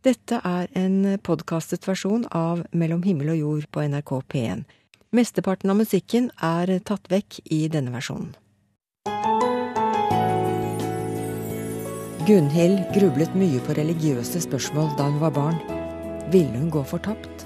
[0.00, 4.62] Dette er en podkastet versjon av Mellom himmel og jord på NRK P1.
[5.12, 8.30] Mesteparten av musikken er tatt vekk i denne versjonen.
[12.24, 15.60] Gunhild grublet mye på religiøse spørsmål da hun var barn.
[16.32, 17.44] Ville hun gå fortapt?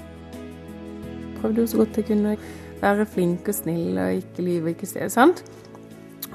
[1.41, 2.37] Prøvde jo så godt jeg kunne
[2.79, 5.43] være flink og snill og ikke lyve og ikke se sant?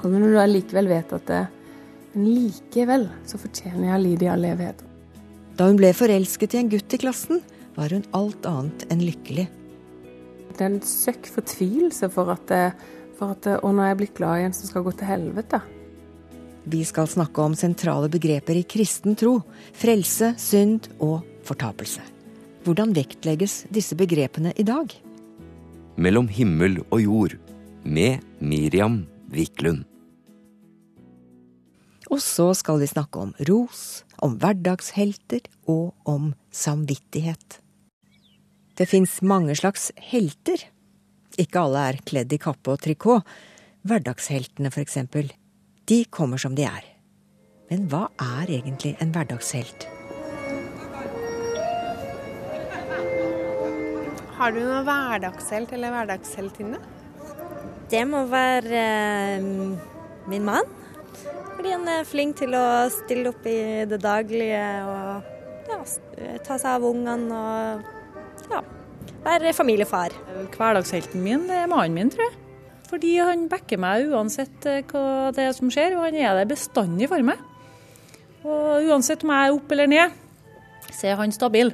[0.03, 1.43] Og når du allikevel vet at det,
[2.13, 4.85] men likevel så fortjener jeg å lide i all evighet.
[5.61, 7.37] Da hun ble forelsket i en gutt i klassen,
[7.75, 9.43] var hun alt annet enn lykkelig.
[10.55, 12.53] Det er en søkk fortvilelse for at,
[13.19, 15.59] for at Og nå er jeg blitt glad i en som skal gå til helvete.
[16.65, 19.35] Vi skal snakke om sentrale begreper i kristen tro.
[19.77, 22.01] Frelse, synd og fortapelse.
[22.65, 24.89] Hvordan vektlegges disse begrepene i dag?
[26.01, 27.37] Mellom himmel og jord
[27.85, 29.90] med Miriam Wiklund.
[32.11, 37.61] Og så skal vi snakke om ros, om hverdagshelter og om samvittighet.
[38.75, 40.65] Det fins mange slags helter.
[41.39, 43.27] Ikke alle er kledd i kappe og trikot.
[43.87, 45.31] Hverdagsheltene, for eksempel.
[45.87, 46.83] De kommer som de er.
[47.71, 49.87] Men hva er egentlig en hverdagshelt?
[54.35, 56.81] Har du noen hverdagshelt eller hverdagsheltinne?
[57.91, 59.49] Det må være eh,
[60.31, 60.67] min mann.
[61.61, 65.75] Fordi han er flink til å stille opp i det daglige og ja,
[66.41, 68.61] ta seg av ungene og ja,
[69.21, 70.15] være familiefar.
[70.55, 72.39] Hverdagshelten min er mannen min, tror jeg.
[72.89, 76.49] Fordi han backer meg uansett eh, hva det er som skjer, og han er der
[76.49, 77.43] bestandig for meg.
[78.41, 80.15] Og uansett om jeg er opp eller ned,
[80.87, 81.69] så er han stabil.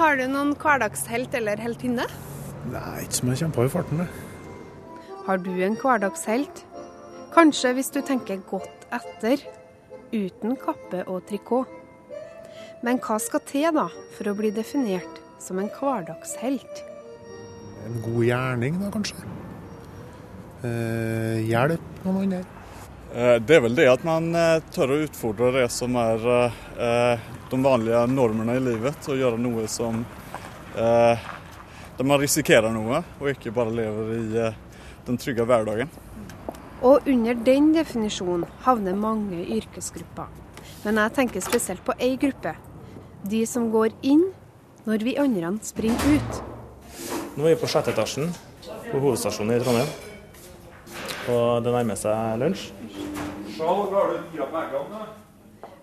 [0.00, 2.08] Har du noen hverdagshelt eller heltinne?
[2.72, 4.02] Nei, ikke som jeg kommer på i farten.
[4.02, 5.14] det.
[5.28, 6.64] Har du en hverdagshelt?
[7.38, 9.42] Kanskje hvis du tenker godt etter,
[10.12, 11.68] uten kappe og trikot.
[12.84, 16.84] Men hva skal til da for å bli definert som en hverdagshelt?
[17.86, 19.16] En god gjerning, da, kanskje.
[20.66, 22.44] Eh, hjelp noen andre.
[23.14, 27.28] Eh, Det er vel det at man eh, tør å utfordre det som er eh,
[27.50, 30.02] de vanlige normene i livet, og gjøre noe som
[30.76, 31.28] eh,
[31.98, 34.26] Der man risikerer noe, og ikke bare lever i
[35.08, 35.88] den trygge hverdagen.
[36.78, 40.28] Og under den definisjonen havner mange yrkesgrupper.
[40.84, 42.54] Men jeg tenker spesielt på ei gruppe.
[43.26, 44.28] De som går inn
[44.86, 46.38] når vi andre springer ut.
[47.34, 48.30] Nå er vi på sjette etasjen
[48.88, 49.90] på hovedstasjonen i Trondheim.
[51.28, 52.70] Og det nærmer seg lunsj.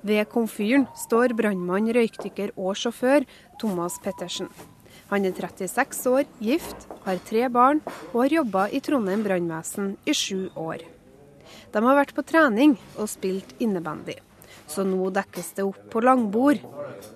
[0.06, 3.27] Ved komfyren står brannmann, røykdykker og sjåfør
[3.59, 4.47] Thomas Pettersen.
[5.12, 10.16] Han er 36 år, gift, har tre barn og har jobba i Trondheim brannvesen i
[10.18, 10.82] sju år.
[11.72, 14.16] De har vært på trening og spilt innebandy.
[14.66, 16.64] Så nå dekkes det opp på langbord.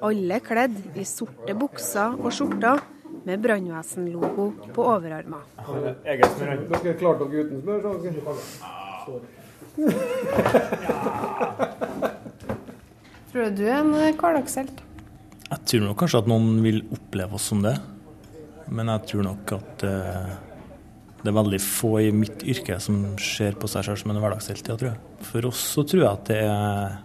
[0.05, 2.83] Alle kledd i sorte bukser og skjorter
[3.25, 5.47] med brannvesenlogo på overarmer.
[6.05, 7.79] Dere klarte dere uten smør,
[9.05, 9.19] så
[13.29, 14.81] Tror du du er en eh, hverdagshelt?
[15.49, 17.73] Jeg tror nok kanskje at noen vil oppleve oss som det.
[18.69, 20.33] Men jeg tror nok at eh,
[21.23, 24.69] det er veldig få i mitt yrke som ser på seg selv som en hverdagshelt.
[24.69, 25.23] Tror jeg.
[25.25, 26.99] For oss så tror jeg at det er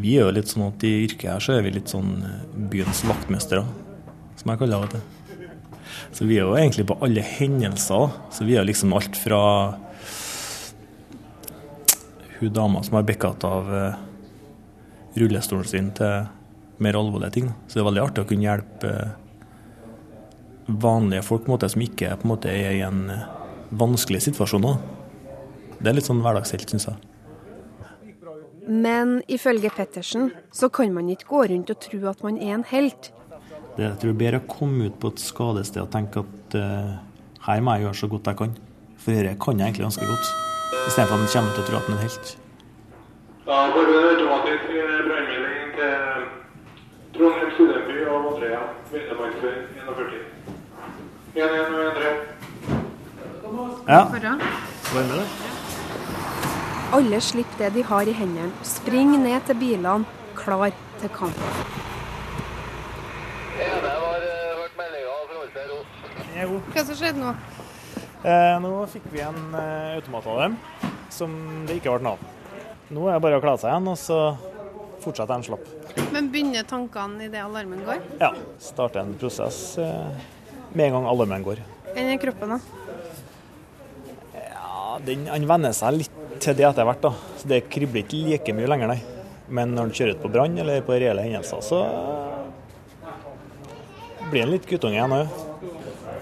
[0.00, 2.42] Vi er jo litt sånn at i yrket her så er vi litt sånn eh,
[2.72, 3.64] byens vaktmestere,
[4.38, 5.00] som jeg kaller det.
[6.14, 8.14] Så vi er jo egentlig på alle hendelser.
[8.34, 9.40] Så vi er liksom alt fra
[12.40, 13.98] hun dama som har bekket av eh,
[15.18, 16.30] rullestolen sin til
[16.84, 17.50] mer alvorlige ting.
[17.66, 19.12] Så det er veldig artig å kunne hjelpe eh,
[20.70, 23.28] vanlige folk på en måte, som ikke på en måte, er i en eh,
[23.70, 24.66] vanskelig situasjon.
[24.66, 24.74] nå.
[25.80, 27.06] Det er litt sånn hverdagshelt, syns jeg.
[28.70, 32.66] Men ifølge Pettersen så kan man ikke gå rundt og tro at man er en
[32.70, 33.10] helt.
[33.76, 36.92] Det jeg tror bedre å komme ut på et skadested og tenke at uh,
[37.46, 38.54] her må jeg gjøre så godt jeg kan.
[39.00, 40.30] For dette kan jeg egentlig ganske godt.
[40.86, 42.34] Istedenfor at man kommer til å tro at man er en helt.
[43.48, 44.68] Da får du automatisk
[45.08, 46.28] brannmelding til
[47.20, 48.58] Trondheim studentby og Andrea
[48.88, 50.20] Vindemarksveien 41.
[51.34, 52.14] 11 og 13.
[53.88, 54.04] Ja.
[54.94, 55.26] Med det?
[56.96, 60.04] Alle slipper det de har i hendene, Spring springer ned til bilene,
[60.36, 60.72] klar
[61.02, 61.42] til kamp.
[66.72, 67.34] Hva som skjedde nå?
[68.24, 70.56] Eh, nå fikk vi en eh, automat av dem
[71.12, 71.36] som
[71.68, 72.24] det ikke ble noe av.
[72.88, 74.22] Nå er det bare å klare seg igjen, og så
[75.04, 75.79] fortsetter de slapp.
[76.10, 78.02] Men begynner tankene idet alarmen går?
[78.20, 78.32] Ja,
[78.62, 80.26] Starter en prosess eh,
[80.72, 81.62] med en gang alarmen går.
[81.94, 82.58] Enn i kroppen, da?
[84.34, 87.12] Ja, den, Han venner seg litt til det etter hvert, da.
[87.40, 89.00] Så det kribler ikke like mye lenger, nei.
[89.50, 91.80] Men når han kjører ut på brann eller på reelle hendelser, så
[94.30, 95.38] blir han litt guttunge igjen òg.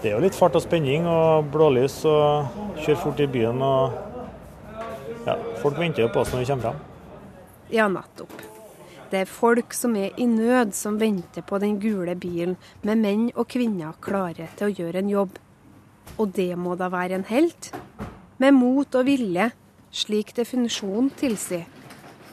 [0.01, 4.05] Det er jo litt fart og spenning og blålys og kjøre fort i byen og
[5.27, 6.77] Ja, folk venter jo på oss når vi kommer frem.
[7.75, 8.31] Ja, nettopp.
[9.09, 13.23] Det er folk som er i nød, som venter på den gule bilen, med menn
[13.33, 15.39] og kvinner klare til å gjøre en jobb.
[16.21, 17.71] Og det må da være en helt?
[18.37, 19.49] Med mot og vilje,
[19.89, 21.65] slik definisjonen tilsier.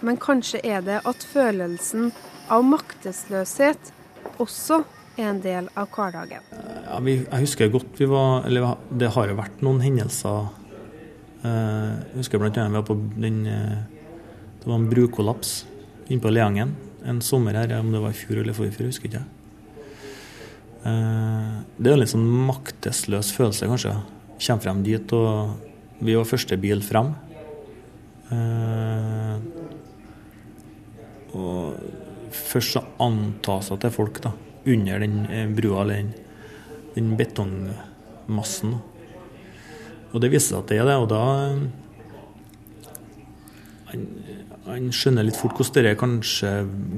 [0.05, 2.11] Men kanskje er det at følelsen
[2.53, 3.93] av maktesløshet
[4.37, 4.83] også
[5.17, 6.45] er en del av hverdagen.
[6.85, 10.51] Ja, vi, jeg husker godt vi var Eller det har jo vært noen hendelser.
[11.41, 13.81] Eh, jeg husker annet vi var på den eh,
[14.61, 15.57] Det var en brukollaps
[16.09, 16.75] inne på Leangen
[17.07, 19.23] en sommer her, om det var i fjor eller forfjor, husker ikke.
[20.87, 23.95] Eh, det er en litt sånn maktesløs følelse, kanskje.
[24.37, 27.13] Kommer frem dit, og vi var første bil frem.
[28.35, 29.37] Eh,
[31.37, 34.35] og først så antas at det er folk da,
[34.67, 36.13] under den eh, brua, eller den,
[36.97, 38.79] den betongmassen.
[40.11, 41.25] Og det viser seg at det er det, og da
[43.97, 46.53] han, han skjønner litt fort hvordan det kanskje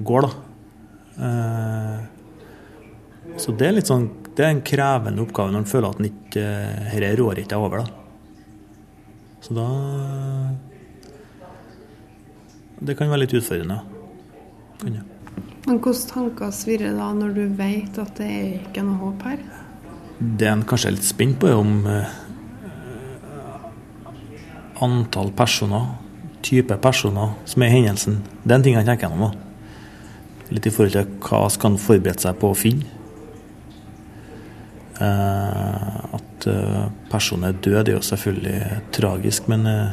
[0.06, 0.30] går, da.
[1.18, 1.98] Eh,
[3.38, 4.04] så det er litt sånn
[4.38, 6.44] Det er en krevende oppgave når han føler at han ikke
[6.92, 7.88] Dette rår ikke over, da.
[9.42, 9.66] Så da
[12.78, 13.80] Det kan være litt utfordrende.
[14.78, 15.00] Kan.
[15.66, 19.42] Men hvilke tanker svirrer da når du vet at det er ikke noe håp her?
[20.18, 22.14] Det en kanskje er litt spent på, er om eh,
[24.86, 25.90] antall personer,
[26.42, 28.22] type personer, som er i hendelsen.
[28.42, 29.34] Det er en ting jeg tenker gjennom.
[30.54, 32.94] Litt i forhold til hva skal han forberede seg på å finne.
[34.98, 39.92] Eh, at eh, personen er død, det er jo selvfølgelig tragisk, men eh,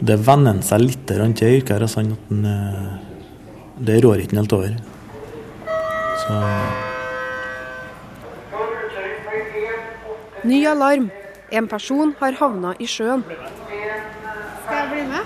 [0.00, 1.82] det venner han seg litt til yrket her.
[1.86, 2.92] Altså, at den, eh,
[3.88, 4.72] det rår ikke han helt over.
[6.22, 6.32] Så
[10.44, 11.10] Ny alarm.
[11.52, 13.24] En person har havna i sjøen.
[14.70, 15.24] Skal jeg bli med?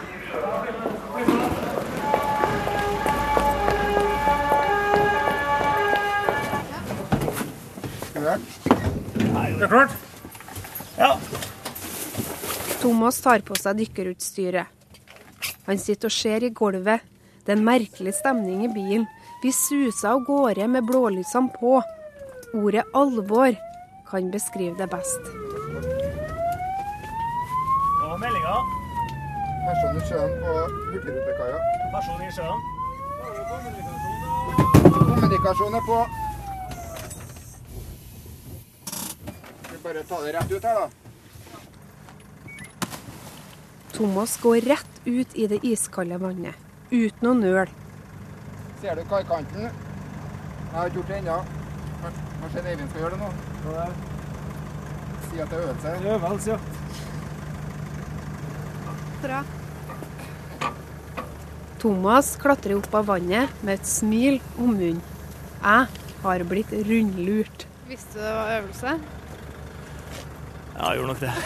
[8.24, 9.90] Er det klart?
[10.96, 11.10] Ja.
[12.80, 14.64] Thomas tar på seg dykkerutstyret.
[15.66, 17.04] Han sitter og ser i gulvet.
[17.44, 19.04] Det er en merkelig stemning i bilen.
[19.42, 21.82] Vi suser av gårde med blålysene på.
[22.56, 23.52] Ordet alvor
[24.08, 25.28] kan beskrive det best.
[28.00, 28.56] Hva var meldinga?
[29.64, 30.54] Person i sjøen på
[30.92, 31.58] Hurtigrutekaia.
[31.94, 32.60] Person i sjøen.
[34.84, 35.98] Kommunikasjon er på.
[39.70, 40.86] Vi bare ta det rett ut her, da?
[43.94, 46.54] Thomas går rett ut i det iskalde vannet,
[46.90, 47.66] uten å nøle.
[48.82, 49.68] Ser du kaikanten?
[49.70, 51.40] Jeg har ikke gjort det ennå.
[52.04, 53.28] Kanskje Eivind skal gjøre det nå?
[55.24, 55.88] Si at det er øvelse.
[56.14, 56.83] Øvelse, ja.
[59.24, 59.40] Bra.
[61.80, 65.00] Thomas klatrer opp av vannet med et smil om munnen.
[65.64, 65.86] Jeg
[66.24, 67.58] har blitt rundlurt.
[67.88, 68.90] Visste du det var øvelse?
[70.74, 71.32] Ja, jeg gjorde nok det.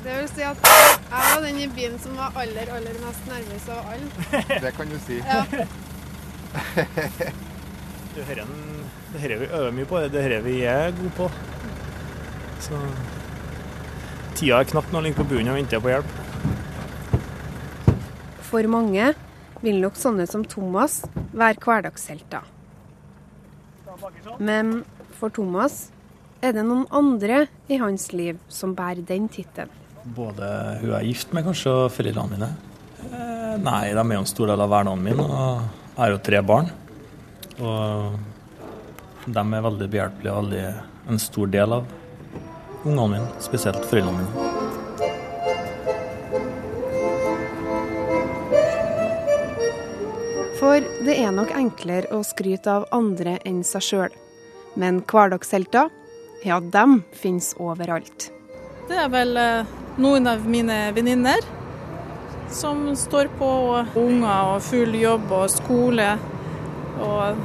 [0.00, 3.66] Det vil si at jeg var den i bilen som var aller, aller mest nervøs
[3.74, 4.08] av alle.
[4.64, 5.16] Det kan du si.
[5.20, 5.44] Ja.
[8.14, 11.10] Det her en- det her er vi øver mye på, det er vi er gode
[11.18, 11.26] på.
[12.64, 12.74] Så
[14.38, 16.16] tida er knapt når en ligger på bunnen og venter på hjelp.
[18.50, 19.12] For mange
[19.62, 21.02] vil nok sånne som Thomas
[21.36, 22.46] være hverdagshelter.
[24.40, 24.80] Men
[25.18, 25.90] for Thomas
[26.40, 29.72] er det noen andre i hans liv som bærer den tittelen.
[30.00, 30.46] Både
[30.80, 32.48] hun jeg er gift med, kanskje, og foreldrene mine.
[33.10, 36.22] Eh, nei, de er jo en stor del av hverdagen min, og jeg har jo
[36.24, 36.70] tre barn.
[37.60, 40.64] Og de er veldig behjelpelige og veldig
[41.12, 41.90] en stor del av
[42.84, 44.50] ungene mine, spesielt foreldrene mine.
[50.60, 54.18] For det er nok enklere å skryte av andre enn seg sjøl.
[54.78, 55.88] Men hverdagshelter,
[56.44, 58.28] ja, dem finnes overalt.
[58.90, 61.44] Det er vel eh, noen av mine venninner
[62.50, 66.12] som står på og unger og full jobb og skole.
[67.00, 67.44] Og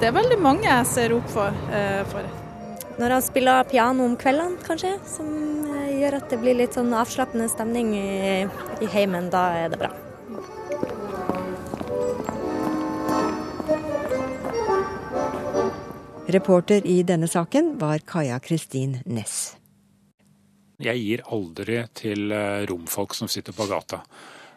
[0.00, 1.64] det er veldig mange jeg ser opp for.
[1.70, 2.41] Eh, for.
[3.02, 5.26] Når han spiller piano om kveldene, kanskje, som
[5.74, 8.44] eh, gjør at det blir litt sånn avslappende stemning i,
[8.78, 9.90] i heimen, da er det bra.
[16.30, 19.56] Reporter i denne saken var Kaja Kristin Næss.
[20.78, 24.04] Jeg gir aldri til eh, romfolk som sitter på gata.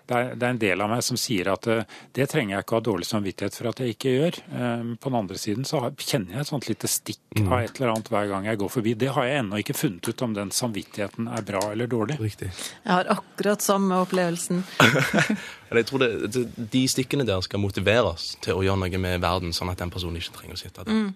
[0.06, 1.84] Det er, det er en del av meg som sier at eh,
[2.14, 4.38] det trenger jeg ikke å ha dårlig samvittighet for at jeg ikke gjør.
[4.54, 7.50] Eh, på den andre siden så har, kjenner jeg et sånt lite stikk Mm.
[7.52, 8.94] av et eller annet hver gang jeg går forbi.
[8.96, 12.16] Det har jeg ennå ikke funnet ut om den samvittigheten er bra eller dårlig.
[12.24, 12.48] Riktig.
[12.48, 14.62] Jeg har akkurat samme opplevelsen.
[15.76, 19.52] Jeg tror det, det, De stikkene der skal motiveres til å gjøre noe med verden,
[19.52, 21.10] sånn at den personen ikke trenger å sitte der.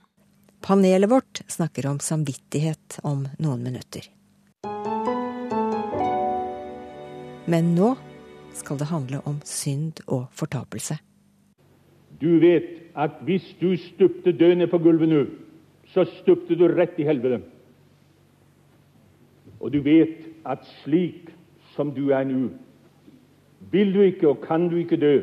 [0.66, 4.10] Panelet vårt snakker om samvittighet om noen minutter.
[7.48, 7.94] Men nå
[8.54, 10.98] skal det handle om synd og fortapelse.
[12.22, 15.24] Du vet at hvis du stupte døende på gulvet nå,
[15.94, 17.42] så stupte du rett i helvete.
[19.60, 21.32] Og du vet at slik
[21.76, 22.50] som du er nå,
[23.72, 25.16] vil du ikke og kan du ikke dø.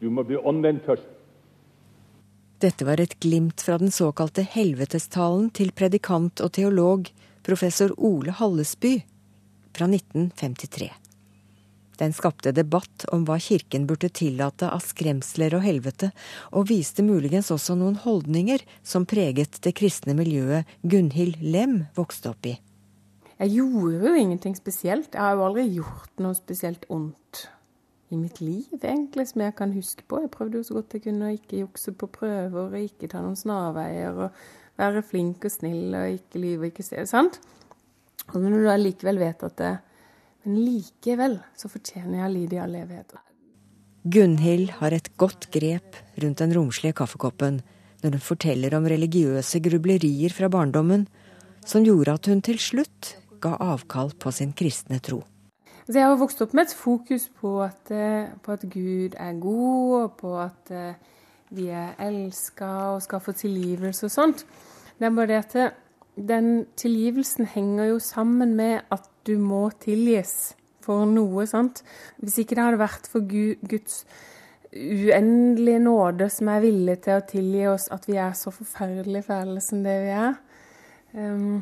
[0.00, 1.06] Du må bli omvendt først.
[2.60, 7.08] Dette var et glimt fra den såkalte helvetestalen til predikant og teolog
[7.46, 8.98] professor Ole Hallesby
[9.72, 10.90] fra 1953.
[12.00, 16.10] Den skapte debatt om hva kirken burde tillate av skremsler og helvete,
[16.56, 22.48] og viste muligens også noen holdninger som preget det kristne miljøet Gunhild Lem vokste opp
[22.48, 22.56] i.
[23.40, 25.14] Jeg gjorde jo ingenting spesielt.
[25.14, 27.44] Jeg har jo aldri gjort noe spesielt ondt
[28.10, 30.22] i mitt liv, egentlig, som jeg kan huske på.
[30.24, 33.22] Jeg prøvde jo så godt jeg kunne å ikke jukse på prøver, og ikke ta
[33.22, 37.04] noen snarveier, og være flink og snill, og ikke lyve og ikke se.
[37.08, 37.38] Sant?
[38.32, 39.72] Og når du likevel vet at det
[40.44, 43.16] Men likevel så fortjener jeg å lide i all evighet.
[44.10, 47.60] Gunhild har et godt grep rundt den romslige kaffekoppen
[48.00, 51.04] når hun forteller om religiøse grublerier fra barndommen
[51.68, 55.20] som gjorde at hun til slutt ga avkall på sin kristne tro.
[55.84, 59.32] Så jeg har vokst opp med et fokus på at, eh, på at Gud er
[59.42, 60.94] god, og på at eh,
[61.50, 64.44] vi er elska og skal få tilgivelse og sånt.
[64.98, 65.74] Det er bare det at
[66.14, 71.82] den tilgivelsen henger jo sammen med at du må tilgis for noe, sant.
[72.22, 74.04] Hvis ikke det hadde vært for Guds
[74.70, 79.62] uendelige nåde som er villig til å tilgi oss at vi er så forferdelig fæle
[79.64, 80.36] som det vi er,
[81.18, 81.58] um,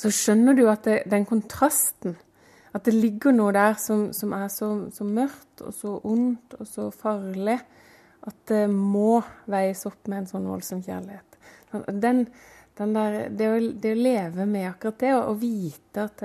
[0.00, 2.16] så skjønner du at det, den kontrasten
[2.72, 6.68] At det ligger noe der som, som er så, så, mørkt og så ondt og
[6.70, 7.56] så farlig
[8.22, 9.18] at det må
[9.50, 11.38] veies opp med en sånn voldsom kjærlighet.
[11.72, 12.20] Den, den
[12.78, 16.22] der, det, å, det, å, leve med akkurat det, og, og vite at,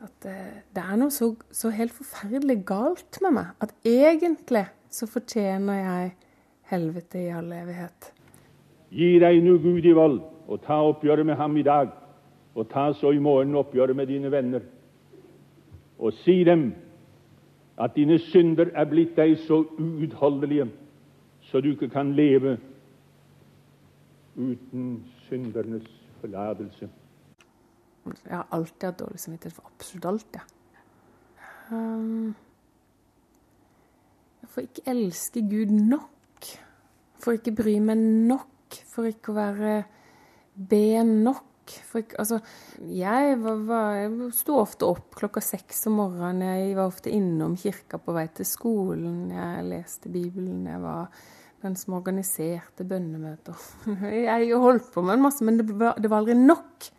[0.00, 0.36] at det,
[0.74, 6.10] det, er noe så, så helt forferdelig galt med meg, at egentlig så fortjener jeg
[6.72, 8.10] helvete i all evighet.
[8.90, 11.94] Gi deg nå Gud i vold, og ta oppgjøret med ham i dag,
[12.58, 14.66] og ta så i morgen oppgjøret med dine venner.
[16.02, 16.72] Og si dem
[17.80, 20.66] at dine synder er blitt deg så uutholdelige
[21.50, 22.58] så du ikke kan leve
[24.36, 25.88] uten syndernes
[26.20, 26.90] forlatelse.
[28.10, 30.42] Jeg har alltid hatt dårlig samvittighet for absolutt alt, jeg.
[31.44, 31.76] Ja.
[31.76, 32.34] Um,
[34.40, 36.48] jeg får ikke elske Gud nok.
[37.20, 38.80] Får ikke bry meg nok.
[38.90, 39.74] Får ikke å være
[40.54, 41.46] be nok.
[41.70, 42.40] Ikke, altså,
[42.82, 46.42] jeg, var, jeg sto ofte opp klokka seks om morgenen.
[46.48, 49.28] Jeg var ofte innom kirka på vei til skolen.
[49.30, 50.64] Jeg leste Bibelen.
[50.66, 51.12] Jeg var
[51.60, 53.56] den som organiserte bønnemøter.
[54.14, 56.90] Jeg holdt på med en masse, men det var, det var aldri nok.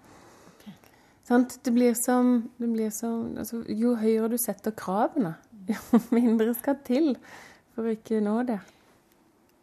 [1.27, 1.59] Sant?
[1.63, 5.35] Det blir som, det blir som altså, Jo høyere du setter kravene,
[5.69, 7.13] jo mindre skal til
[7.71, 8.59] for å ikke nå det.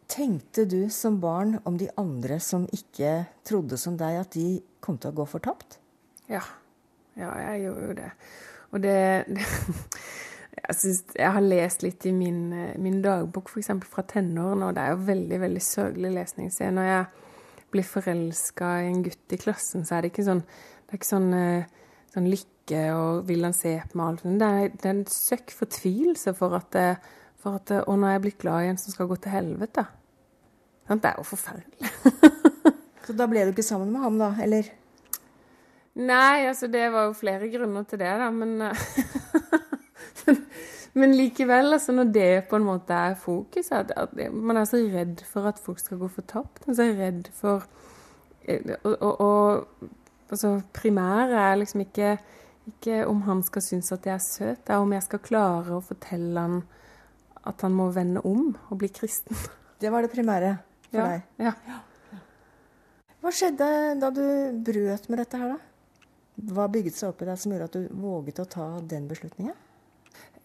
[0.09, 4.97] Tenkte du som barn om de andre som ikke trodde som deg, at de kom
[4.97, 5.77] til å gå fortapt?
[6.31, 6.41] Ja.
[7.19, 8.09] Ja, jeg gjorde jo det.
[8.71, 8.95] Og det,
[9.35, 9.45] det
[10.69, 13.71] jeg, synes, jeg, har lest litt i min, min dagbok, f.eks.
[13.89, 16.51] fra tenårene, og det er jo veldig veldig sørgelig lesning.
[16.53, 17.05] Så når jeg
[17.73, 20.43] blir forelska i en gutt i klassen, så er det ikke sånn,
[20.85, 21.29] det er ikke sånn,
[22.13, 24.25] sånn lykke og vil han se på meg alt.
[24.25, 28.19] Det er, det er en søkk fortvilelse for at, det, for at Og nå er
[28.19, 29.87] jeg blitt glad i en som skal gå til helvete.
[30.89, 31.89] Det er jo forferdelig.
[33.05, 34.29] så da ble du ikke sammen med ham, da?
[34.41, 34.69] Eller?
[35.97, 38.55] Nei, altså det var jo flere grunner til det, da, men
[40.99, 44.79] Men likevel, altså når det på en måte er fokus at, at Man er så
[44.81, 46.63] redd for at folk skal gå fortapt.
[46.65, 47.67] Man er så redd for
[48.49, 49.89] Og, og, og
[50.31, 52.17] altså primæret er liksom ikke,
[52.67, 55.75] ikke om han skal synes at jeg er søt, det er om jeg skal klare
[55.75, 56.63] å fortelle han
[57.49, 59.37] at han må vende om og bli kristen.
[59.81, 60.57] Det var det primære
[60.89, 61.21] for ja, deg?
[61.45, 61.77] Ja.
[63.19, 64.25] Hva skjedde da du
[64.65, 65.59] brøt med dette her, da?
[66.55, 69.55] Hva bygget seg opp i deg som gjorde at du våget å ta den beslutningen?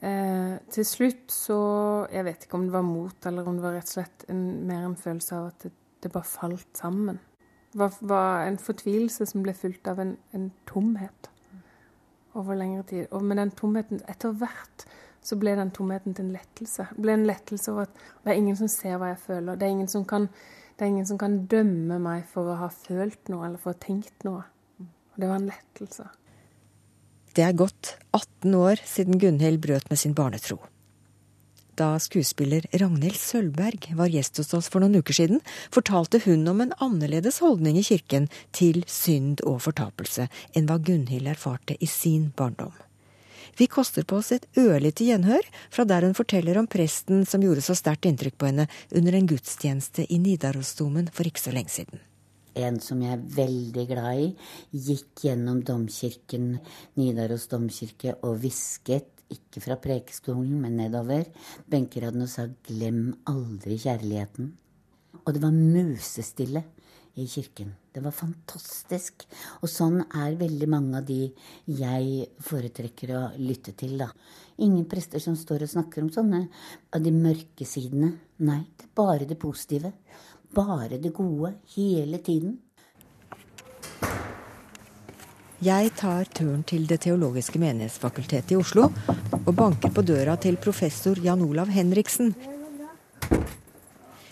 [0.04, 1.58] Eh, til slutt så
[2.12, 4.42] Jeg vet ikke om det var mot, eller om det var rett og slett en,
[4.68, 5.70] mer en følelse av at det,
[6.02, 7.20] det bare falt sammen.
[7.72, 11.30] Det var, var, en fortvilelse som ble fulgt av en, en tomhet
[12.34, 13.06] over lengre tid.
[13.10, 14.84] Og med den tomheten Etter hvert
[15.24, 16.88] så ble den tomheten til en lettelse.
[16.92, 19.56] Det ble en lettelse over at det er ingen som ser hva jeg føler.
[19.56, 20.28] Det er ingen som kan,
[20.82, 24.26] ingen som kan dømme meg for å ha følt noe eller for å ha tenkt
[24.28, 24.44] noe.
[24.84, 26.10] Og det var en lettelse.
[27.34, 30.60] Det er gått 18 år siden Gunhild brøt med sin barnetro.
[31.74, 35.40] Da skuespiller Ragnhild Sølvberg var gjest hos oss for noen uker siden,
[35.74, 41.32] fortalte hun om en annerledes holdning i kirken til synd og fortapelse enn hva Gunhild
[41.34, 42.76] erfarte i sin barndom.
[43.58, 45.42] Vi koster på oss et ørlite gjenhør
[45.74, 49.30] fra der hun forteller om presten som gjorde så sterkt inntrykk på henne under en
[49.30, 51.98] gudstjeneste i Nidarosdomen for ikke så lenge siden.
[52.54, 54.28] En som jeg er veldig glad i,
[54.72, 56.52] gikk gjennom domkirken,
[57.00, 61.26] Nidaros domkirke, og hvisket, ikke fra prekestolen, men nedover,
[61.70, 64.52] benkeraden og sa 'glem aldri kjærligheten'.
[65.24, 66.62] Og det var musestille
[67.16, 67.74] i kirken.
[67.94, 69.24] Det var fantastisk.
[69.62, 71.28] Og sånn er veldig mange av de
[71.70, 74.08] jeg foretrekker å lytte til, da.
[74.58, 76.42] Ingen prester som står og snakker om sånne
[76.94, 78.12] av de mørke sidene.
[78.42, 79.92] Nei, det er bare det positive.
[80.54, 81.54] Bare det gode.
[81.74, 82.58] Hele tiden.
[85.64, 88.90] Jeg tar turen til Det teologiske menighetsfakultetet i Oslo
[89.46, 92.34] og banker på døra til professor Jan Olav Henriksen.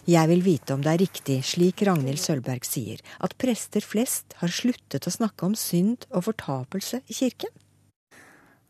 [0.03, 4.51] Jeg vil vite om det er riktig, slik Ragnhild Sølvberg sier, at prester flest har
[4.51, 7.55] sluttet å snakke om synd og fortapelse i kirken?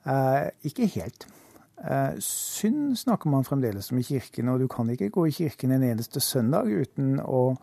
[0.04, 1.26] Eh, ikke helt.
[1.90, 5.72] Eh, synd snakker man fremdeles om i kirken, og du kan ikke gå i kirken
[5.74, 7.56] en eneste søndag uten å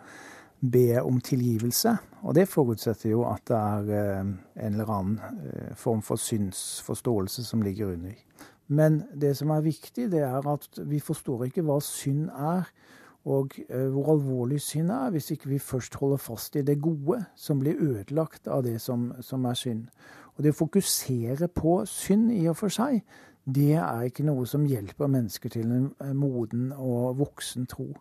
[0.60, 1.96] be om tilgivelse.
[2.28, 4.34] Og det forutsetter jo at det er eh,
[4.66, 8.18] en eller annen eh, form for synsforståelse som ligger under.
[8.68, 12.68] Men det som er viktig, det er at vi forstår ikke hva synd er,
[13.30, 17.60] og hvor alvorlig synd er, hvis ikke vi først holder fast i det gode som
[17.60, 19.90] blir ødelagt av det som, som er synd.
[20.38, 23.02] Og det å fokusere på synd i og for seg,
[23.56, 27.92] det er ikke noe som hjelper mennesker til en moden og voksen tro.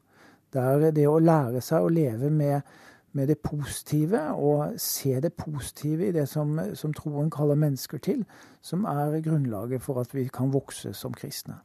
[0.53, 2.65] Det er det å lære seg å leve med,
[3.13, 8.25] med det positive og se det positive i det som, som, troen kaller mennesker til,
[8.65, 11.61] som er grunnlaget for at vi kan vokse som kristne.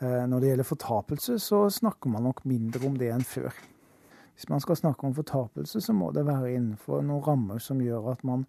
[0.00, 3.52] Eh, når det gjelder fortapelse, så snakker man nok mindre om det enn før.
[4.38, 8.12] Hvis man skal snakke om fortapelse, så må det være innenfor noen rammer som gjør
[8.12, 8.44] at man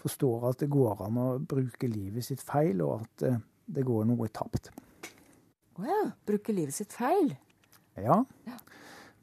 [0.00, 4.06] forstår at det går an å bruke livet sitt feil, og at eh, det går
[4.08, 4.70] noe tapt.
[5.76, 6.02] Å ja.
[6.26, 7.34] Bruke livet sitt feil?
[8.00, 8.22] Ja.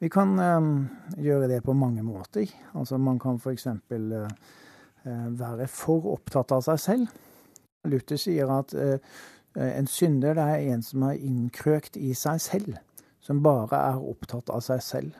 [0.02, 0.72] Vi kan um,
[1.16, 2.50] gjøre det på mange måter.
[2.74, 3.66] Altså Man kan f.eks.
[3.66, 4.28] Uh,
[5.04, 7.14] være for opptatt av seg selv.
[7.84, 8.96] Luther sier at uh,
[9.60, 12.78] en synder det er en som er innkrøkt i seg selv.
[13.24, 15.14] Som bare er opptatt av seg selv.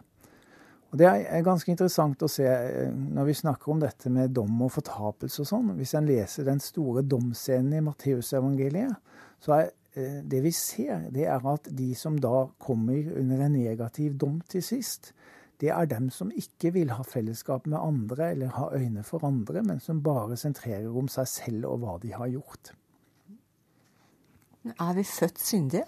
[0.95, 2.47] Og Det er ganske interessant å se
[2.87, 5.73] når vi snakker om dette med dom og fortapelse og sånn.
[5.75, 8.95] Hvis en leser den store domscenen i Matteusevangeliet,
[9.43, 13.55] så er Eh, det vi ser, det er at de som da kommer under en
[13.55, 15.13] negativ dom til sist,
[15.63, 19.63] det er dem som ikke vil ha fellesskap med andre eller ha øyne for andre,
[19.63, 22.73] men som bare sentrerer om seg selv og hva de har gjort.
[24.75, 25.87] Er vi født syndige?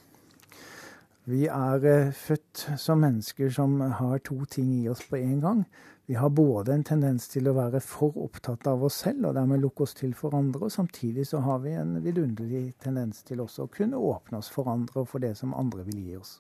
[1.27, 5.65] Vi er eh, født som mennesker som har to ting i oss på en gang.
[6.07, 9.59] Vi har både en tendens til å være for opptatt av oss selv og dermed
[9.59, 13.67] lukke oss til for andre, og samtidig så har vi en vidunderlig tendens til også
[13.67, 16.37] å kunne åpne oss for andre og for det som andre vil gi oss.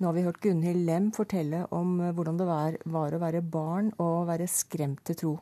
[0.00, 3.44] Nå har vi hørt Gunhild Lem fortelle om eh, hvordan det var, var å være
[3.44, 5.36] barn og være skremt til tro.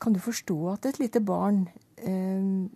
[0.00, 1.66] Kan du forstå at et lite barn
[2.00, 2.68] eh,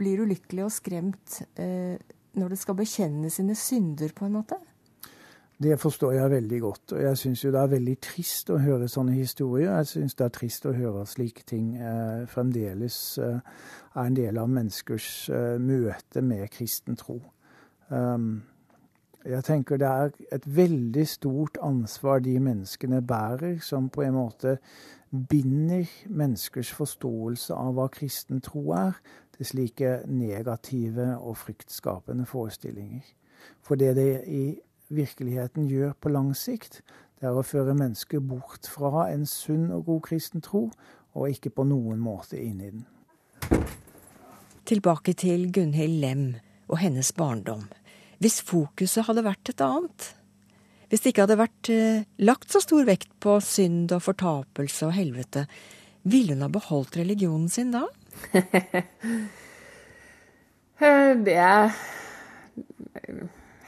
[0.00, 2.00] blir ulykkelig og skremt eh,
[2.36, 4.58] når det skal bekjenne sine synder, på en måte?
[5.62, 6.92] Det forstår jeg veldig godt.
[6.92, 9.70] Og jeg syns jo det er veldig trist å høre sånne historier.
[9.78, 13.38] Jeg syns det er trist å høre at slike ting eh, fremdeles eh,
[13.94, 17.16] er en del av menneskers eh, møte med kristen tro.
[17.88, 18.42] Um,
[19.26, 24.58] jeg tenker det er et veldig stort ansvar de menneskene bærer, som på en måte
[25.30, 28.98] binder menneskers forståelse av hva kristen tro er,
[29.36, 33.04] til slike negative og fryktskapende forestillinger.
[33.62, 36.82] For det det i virkeligheten gjør på lang sikt,
[37.20, 40.68] det er å føre mennesker bort fra en sunn og god kristen tro,
[41.16, 42.84] og ikke på noen måte inn i den.
[44.66, 46.26] Tilbake til Gunhild Lem
[46.68, 47.64] og hennes barndom.
[48.20, 50.10] Hvis fokuset hadde vært et annet?
[50.88, 54.94] Hvis det ikke hadde vært eh, lagt så stor vekt på synd og fortapelse og
[54.96, 55.46] helvete,
[56.06, 57.86] ville hun ha beholdt religionen sin da?
[61.26, 61.76] det er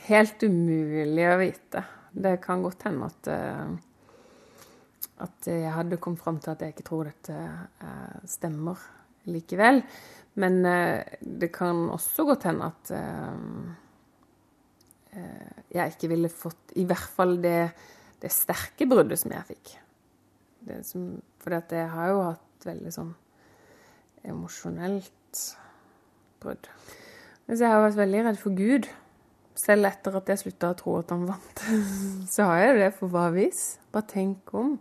[0.08, 1.82] helt umulig å vite.
[2.12, 3.68] Det kan godt hende at, eh,
[5.24, 8.78] at jeg hadde kommet fram til at jeg ikke tror dette eh, stemmer
[9.28, 9.82] likevel.
[10.40, 12.84] Men eh, det kan også godt hende at
[15.72, 17.72] jeg ikke ville fått i hvert fall det,
[18.22, 19.72] det sterke bruddet som jeg fikk.
[20.86, 21.08] Som,
[21.40, 23.10] for jeg har jo hatt veldig sånn
[24.24, 25.42] emosjonelt
[26.42, 26.70] brudd.
[27.46, 28.88] Hvis jeg har vært veldig redd for Gud.
[29.58, 31.62] Selv etter at jeg slutta å tro at han vant,
[32.34, 33.62] så har jeg det for hva vis.
[33.90, 34.76] Bare tenk om.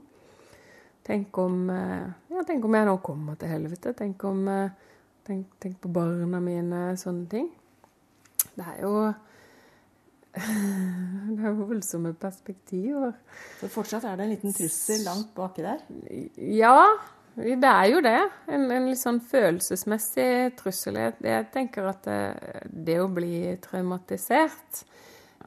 [1.07, 3.95] Tenk om eh, Ja, tenk om jeg nå kommer til helvete.
[3.97, 4.83] Tenk om eh,
[5.27, 7.47] Tenk, tenk på barna mine, sånne ting.
[8.55, 8.91] Det er jo
[10.37, 13.11] Det er voldsomme perspektiver.
[13.59, 15.83] Så fortsatt er det en liten trussel langt baki der?
[16.37, 16.77] Ja,
[17.37, 18.19] det er jo det.
[18.49, 20.97] En, en litt sånn følelsesmessig trussel.
[21.21, 22.21] Jeg, tenker at det,
[22.65, 24.81] det, å bli traumatisert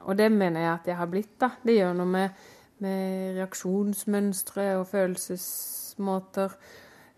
[0.04, 1.50] Og det mener jeg at jeg har blitt, da.
[1.66, 2.44] Det gjør noe med,
[2.84, 6.54] med reaksjonsmønstre og følelsesmåter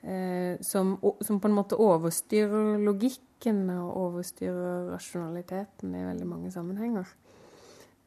[0.03, 7.13] eh, som, som, på en måte overstyrer logikken og overstyrer rasjonaliteten i veldig mange sammenhenger.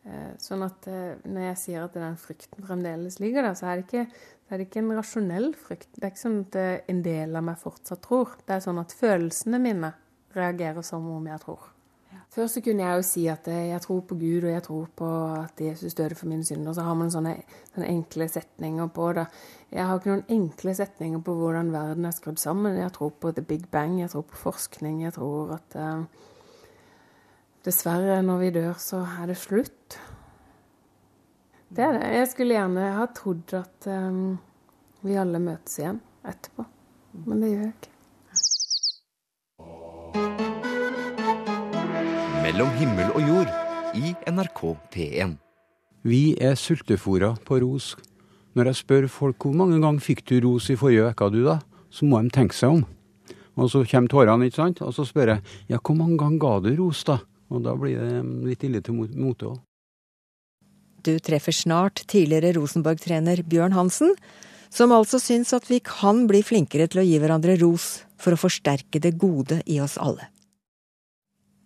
[0.05, 3.79] Eh, sånn at eh, når jeg sier at den frykten fremdeles ligger der, så er
[3.79, 5.89] det ikke, er ikke en rasjonell frykt.
[5.95, 8.35] Det er ikke sånn at eh, en del av meg fortsatt tror.
[8.45, 9.95] Det er sånn at følelsene mine
[10.35, 11.71] reagerer som om jeg tror.
[12.35, 15.09] Før så kunne jeg jo si at jeg tror på Gud, og jeg tror på
[15.39, 16.73] at Jesus døde for mine synder.
[16.75, 17.37] Så har man sånne,
[17.69, 19.23] sånne, enkle setninger på det.
[19.71, 22.75] Jeg har ikke noen enkle setninger på hvordan verden er skrudd sammen.
[22.75, 25.05] Jeg tror på the big bang, jeg tror på forskning.
[25.05, 26.03] Jeg tror at uh,
[27.65, 29.97] dessverre, når vi dør, så er det slutt.
[31.75, 32.05] Det er det.
[32.13, 34.37] Jeg skulle gjerne ha trodd at um,
[35.05, 36.67] vi alle møtes igjen etterpå.
[37.25, 37.91] Men det gjør jeg ikke.
[42.45, 43.51] Mellom himmel og jord
[43.97, 44.61] i NRK
[44.93, 45.35] P1.
[46.05, 47.95] Vi er sultefòra på ros.
[48.55, 51.57] Når jeg spør folk hvor mange ganger fikk du ros i forrige uke, du da,
[51.89, 52.83] så må de tenke seg om.
[53.55, 54.83] Og så kommer tårene, ikke sant.
[54.85, 57.23] Og så spør jeg ja, hvor mange ganger ga du ros, da?
[57.53, 59.59] Og da blir det litt ille til mote òg.
[61.05, 64.15] Du treffer snart tidligere Rosenborg-trener Bjørn Hansen,
[64.73, 68.39] som altså syns at vi kan bli flinkere til å gi hverandre ros for å
[68.39, 70.31] forsterke det gode i oss alle.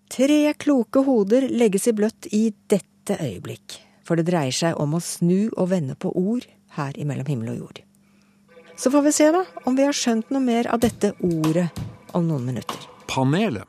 [0.10, 5.04] Tre kloke hoder legges i bløtt i dette øyeblikk, for det dreier seg om å
[5.04, 7.82] snu og vende på ord her imellom himmel og jord.
[8.80, 11.70] Så får vi se da om vi har skjønt noe mer av dette ordet
[12.16, 12.90] om noen minutter.
[13.08, 13.68] Panelet.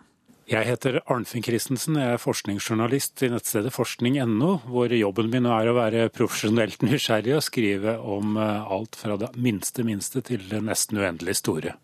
[0.50, 5.76] Jeg heter Arnfinn Christensen, jeg er forskningsjournalist i nettstedet forskning.no, hvor jobben min er å
[5.76, 10.98] være profesjonelt nysgjerrig og skrive om eh, alt fra det minste minste til det nesten
[10.98, 11.76] uendelig store.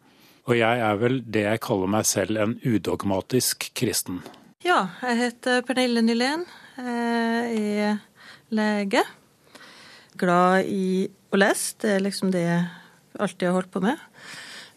[0.51, 4.19] Og jeg er vel det jeg kaller meg selv en udogmatisk kristen.
[4.67, 6.43] Ja, jeg heter Pernille Nylén.
[6.75, 8.03] Jeg er
[8.51, 9.05] lege.
[10.19, 11.79] Glad i å lese.
[11.85, 12.67] Det er liksom det jeg
[13.15, 14.03] alltid har holdt på med.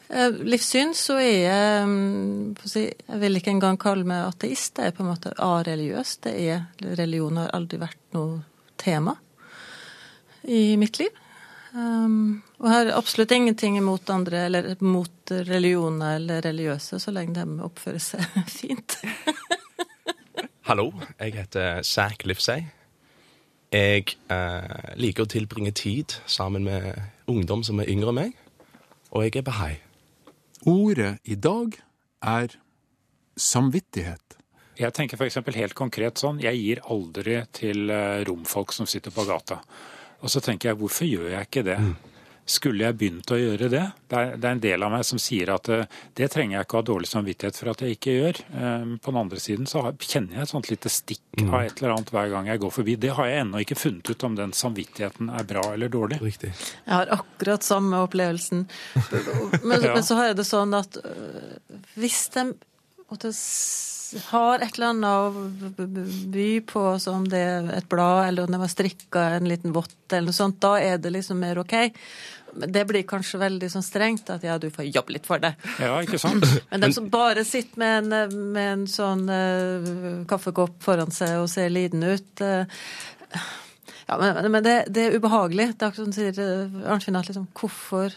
[0.09, 4.79] Eh, livssyn så er jeg mm, Jeg vil ikke engang kalle meg ateist.
[4.81, 6.17] Jeg er på en måte areligiøs.
[6.25, 6.63] Det er,
[6.97, 8.41] religion har aldri vært noe
[8.79, 9.15] tema
[10.49, 11.13] i mitt liv.
[11.69, 17.35] Um, og jeg har absolutt ingenting imot andre, eller mot religioner eller religiøse, så lenge
[17.37, 18.95] de oppfører seg fint.
[20.65, 20.87] Hallo,
[21.19, 22.65] jeg heter Zack Livsey.
[23.69, 26.97] Jeg eh, liker å tilbringe tid sammen med
[27.29, 28.33] ungdom som er yngre enn meg,
[29.13, 29.75] og jeg er bahai.
[30.67, 31.77] Ordet i dag
[32.25, 32.55] er
[33.39, 34.35] samvittighet.
[34.79, 35.39] Jeg tenker f.eks.
[35.55, 39.59] helt konkret sånn, jeg gir aldri til eh, romfolk som sitter på gata.
[40.23, 41.77] Og så tenker jeg, hvorfor gjør jeg ikke det?
[41.83, 41.95] Mm.
[42.49, 43.83] Skulle jeg begynt å gjøre det?
[44.09, 45.85] Det er, en del av meg som sier at eh,
[46.17, 48.39] det trenger jeg ikke ha dårlig samvittighet for at jeg ikke gjør.
[48.57, 51.51] Ehm, på den andre siden så kjenner jeg et sånt lite stikk mm.
[51.51, 52.95] av et eller annet hver gang jeg går forbi.
[53.05, 56.17] Det har jeg ennå ikke funnet ut om den samvittigheten er bra eller dårlig.
[56.25, 56.55] Riktig.
[56.87, 58.65] Jeg har akkurat samme opplevelsen.
[59.69, 59.93] Men, ja.
[59.93, 62.49] men så har jeg det sånn at øh, hvis de
[64.29, 65.87] har et eller annet å
[66.33, 69.95] by på, som det er et blad, eller om det var strikka en liten vott,
[70.11, 71.75] eller noe sånt, da er det liksom mer OK.
[72.53, 75.53] Det blir kanskje veldig sånn strengt at ja, du får jobbe litt for det.
[75.81, 76.45] Ja, ikke sant?
[76.71, 81.49] Men de som bare sitter med en, med en sånn uh, kaffekopp foran seg og
[81.51, 82.63] ser liten ut uh,
[84.09, 85.67] Ja, men, men det, det, er ubehagelig.
[85.75, 88.15] Det er akkurat som sier uh, Arnfinn at liksom Hvorfor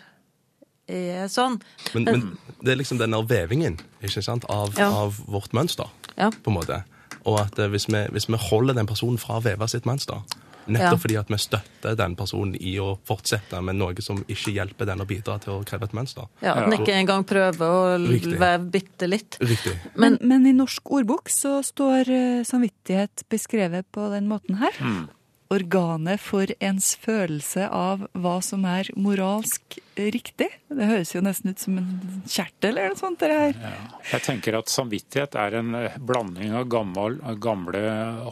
[0.89, 1.59] er sånn?
[1.93, 4.89] Men, men, det er liksom denne vevingen ikke sant, av, ja.
[4.89, 6.31] av vårt mønster, ja.
[6.33, 6.81] på en måte.
[7.29, 10.25] Og at hvis vi, hvis vi holder den personen fra å veve sitt mønster
[10.67, 11.01] Nettopp ja.
[11.05, 15.03] fordi at vi støtter den personen i å fortsette med noe som ikke hjelper den
[15.03, 16.29] å bidra til å kreve et mønster.
[16.45, 18.37] Ja, At den ikke engang prøver å Riktig.
[18.39, 19.41] veve bitte litt.
[19.43, 19.75] Riktig.
[19.95, 24.79] Men, men, i norsk ordbok så står uh, samvittighet beskrevet på den måten her.
[24.81, 25.09] Mm.
[25.53, 30.49] Organet for ens følelse av hva som er moralsk riktig.
[30.73, 31.89] Det høres jo nesten ut som en
[32.25, 33.21] kjertel eller noe sånt.
[33.21, 33.79] det her.
[34.13, 37.83] Jeg tenker at samvittighet er en blanding av gammel, gamle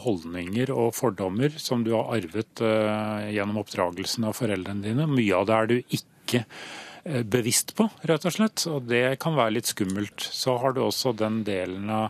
[0.05, 5.09] holdninger og fordommer som du har arvet uh, gjennom oppdragelsen av foreldrene dine.
[5.09, 8.65] Mye av det er du ikke eh, bevisst på, rett og slett.
[8.71, 10.25] Og det kan være litt skummelt.
[10.25, 12.09] Så har du også den delen av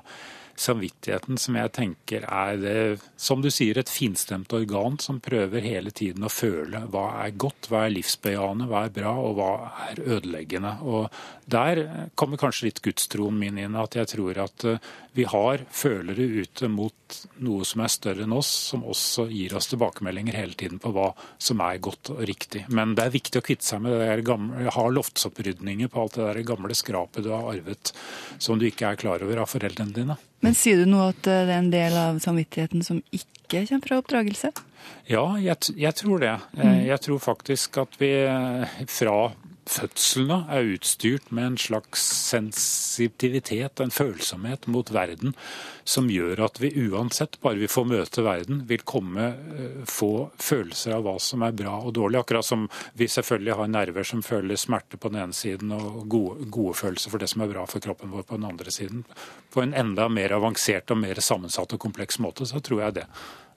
[0.59, 2.81] samvittigheten som jeg tenker er det,
[3.19, 7.69] som du sier, et finstemt organ som prøver hele tiden å føle hva er godt,
[7.71, 9.51] hva er livsbejaende, hva er bra og hva
[9.89, 10.75] er ødeleggende.
[10.83, 11.09] Og
[11.51, 11.81] der
[12.19, 14.77] kommer kanskje litt gudstroen min inn, at jeg tror at eh,
[15.17, 19.67] vi har følere ute mot noe som er større enn oss, som også gir oss
[19.71, 21.09] tilbakemeldinger hele tiden på hva
[21.41, 22.63] som er godt og riktig.
[22.71, 26.15] Men det er viktig å kvitte seg med det der gamle, ha loftsopprydninger på alt
[26.19, 27.91] det der gamle skrapet du har arvet
[28.41, 30.15] som du ikke er klar over av foreldrene dine.
[30.41, 33.83] Men sier du nå at eh, det er en del av samvittigheten som ikke kommer
[33.89, 34.53] fra oppdragelse?
[35.11, 36.33] Ja, jeg, jeg tror det.
[36.57, 38.13] Eh, Jeg tror faktisk at vi
[38.89, 39.17] fra
[39.71, 45.35] fødselen er utstyrt med en slags sensitivitet, en følsomhet mot verden,
[45.87, 50.95] som gjør at vi uansett, bare vi får møte verden, vil komme, eh, få følelser
[50.97, 52.19] av hva som er bra og dårlig.
[52.21, 56.49] Akkurat som vi selvfølgelig har nerver som føler smerte på den ene siden, og gode,
[56.51, 59.05] gode følelser for det som er bra for kroppen vår på den andre siden.
[59.53, 63.07] På en enda mer avansert og mer sammensatt og kompleks måte, så tror jeg det.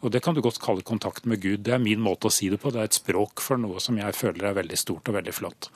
[0.04, 1.64] Og Det kan du godt kalle kontakt med Gud.
[1.64, 2.70] Det er min måte å si det på.
[2.70, 5.70] Det er et språk for noe som jeg føler er veldig stort og veldig flott.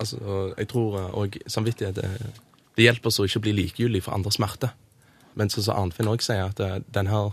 [0.00, 0.20] Altså,
[0.56, 2.10] jeg tror òg samvittighet det,
[2.76, 4.72] det hjelper oss å ikke bli likegyldig for andres smerte.
[5.38, 7.32] Men så som Arnfinn òg sier, at denne den her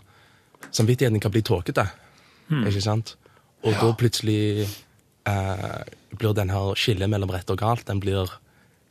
[0.71, 1.87] samvittigheten kan bli tåkete.
[2.47, 2.65] Hmm.
[2.67, 3.15] Ikke sant?
[3.65, 4.67] Og da plutselig
[5.27, 5.79] eh,
[6.15, 8.31] blir den her skillet mellom rett og galt den blir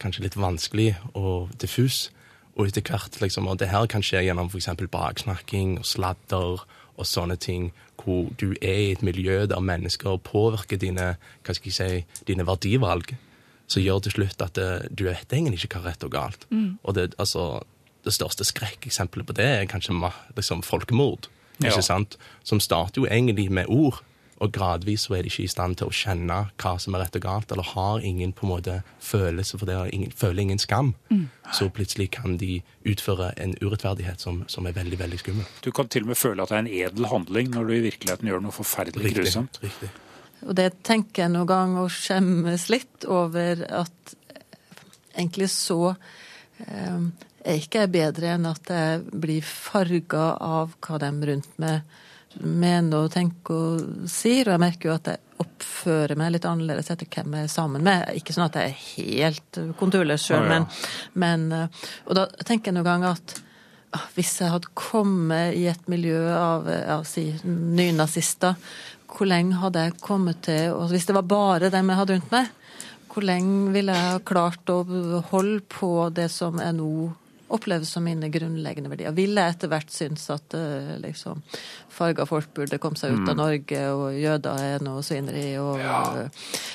[0.03, 2.11] kanskje litt vanskelig og diffus.
[2.57, 4.71] Og etter hvert, liksom, og det her kan skje gjennom f.eks.
[4.92, 6.64] baksnakking og sladder
[6.96, 11.70] og sånne ting, hvor du er i et miljø der mennesker påvirker dine, hva skal
[11.70, 13.16] jeg si, dine verdivalg,
[13.66, 16.46] så gjør til slutt at det, du vet egentlig ikke hva rett og galt.
[16.50, 16.78] Mm.
[16.85, 17.62] Og det, altså,
[18.06, 19.96] det største skrekkeksempelet på det er kanskje
[20.37, 21.28] liksom, folkemord,
[21.62, 21.72] Ja.
[21.80, 22.18] sant?
[22.44, 24.02] som starter jo egentlig med ord.
[24.44, 27.16] Og gradvis så er de ikke i stand til å kjenne hva som er rett
[27.16, 30.92] og galt, eller har ingen på en måte følelse for det, ingen, føler ingen skam.
[31.09, 31.27] Mm.
[31.57, 35.49] Så plutselig kan de utføre en urettferdighet som, som er veldig, veldig skummel.
[35.64, 37.85] Du kan til og med føle at det er en edel handling når du i
[37.88, 39.61] virkeligheten gjør noe forferdelig Riktig, grusomt.
[39.64, 39.92] riktig.
[40.44, 44.16] Og det tenker jeg noen gang å skjemmes litt over at
[45.16, 45.94] egentlig så
[46.61, 47.07] eh,
[47.46, 51.96] er ikke jeg bedre enn at jeg blir farga av hva de rundt meg
[52.40, 54.49] mener og tenker og sier.
[54.49, 57.85] Og jeg merker jo at jeg oppfører meg litt annerledes etter hvem jeg er sammen
[57.87, 58.12] med.
[58.18, 60.55] Ikke sånn at jeg er helt konturløs sjøl, ja.
[60.55, 60.68] men,
[61.14, 63.37] men eh, Og da tenker jeg noen gang at
[63.96, 68.57] ah, hvis jeg hadde kommet i et miljø av ja, si, nynazister,
[69.11, 72.33] hvor lenge hadde jeg kommet til og Hvis det var bare dem jeg hadde rundt
[72.35, 72.49] meg,
[73.12, 74.83] hvor lenge ville jeg ha klart å
[75.31, 76.90] holde på det som jeg nå
[77.50, 79.12] opplever som mine grunnleggende verdier?
[79.16, 81.42] Ville etter hvert synes at eh, liksom,
[81.92, 83.42] farga folk burde komme seg ut av Mm.
[83.42, 85.78] Norge, og jøder er noe svineri, og,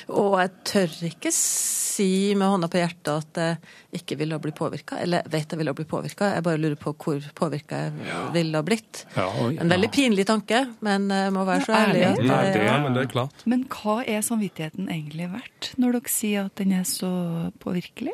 [0.08, 4.56] og jeg tør ikke si med hånda på hjertet at jeg ikke ville ha blitt
[4.56, 8.32] påvirka, eller vet jeg ville ha blitt påvirka, jeg bare lurer på hvor påvirka jeg
[8.32, 9.04] ville ha blitt.
[9.16, 12.02] Ja, og- En veldig pinlig tanke, men jeg må være så Ja, ærlig.
[12.08, 12.16] at
[12.54, 13.46] det- Ja, men det er klart.
[13.46, 18.12] Men hva er samvittigheten egentlig verdt, når dere sier at den er så påvirkelig?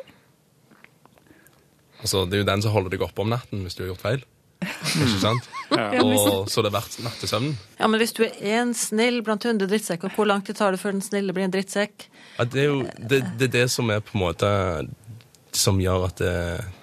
[1.99, 4.05] Altså, det er jo den som holder deg oppe om natten hvis du har gjort
[4.05, 4.27] feil.
[4.59, 5.49] Ikke sant?
[5.69, 6.01] Ja.
[6.01, 7.51] Og så er det verdt nattesøvnen.
[7.77, 10.79] Ja, men hvis du er én snill blant hundre drittsekker, hvor lang tid tar det
[10.81, 12.07] før den snille blir en drittsekk?
[12.39, 14.49] Ja, det er jo det, det, er det som er på en måte
[15.53, 16.33] Som gjør at det,